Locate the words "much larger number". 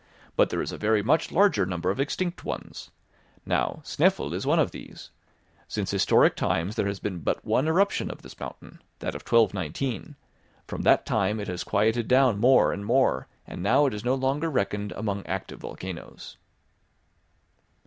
1.03-1.91